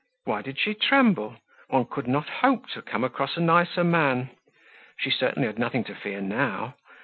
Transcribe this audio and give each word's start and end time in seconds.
Why 0.25 0.41
did 0.41 0.57
she 0.59 0.73
tremble? 0.73 1.35
Once 1.69 1.89
could 1.91 2.07
not 2.07 2.27
hope 2.27 2.67
to 2.71 2.81
come 2.81 3.03
across 3.03 3.37
a 3.37 3.39
nicer 3.39 3.83
man. 3.83 4.31
She 4.97 5.11
certainly 5.11 5.45
had 5.45 5.59
nothing 5.59 5.83
to 5.83 5.93
fear 5.93 6.21
now. 6.21 6.73